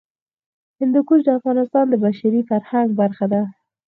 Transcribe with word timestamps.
هندوکش 0.79 1.19
د 1.25 1.29
افغانستان 1.39 1.85
د 1.89 1.93
بشري 2.05 2.41
فرهنګ 2.49 2.87
برخه 3.01 3.25
ده. 3.33 3.41